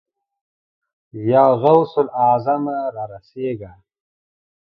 [1.29, 2.77] يا غوث الاعظمه!
[2.95, 3.71] را رسېږه.